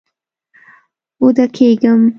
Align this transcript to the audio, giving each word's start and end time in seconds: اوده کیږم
اوده 1.21 1.45
کیږم 1.55 2.01